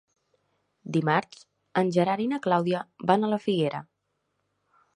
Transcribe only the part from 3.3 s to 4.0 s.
la Figuera.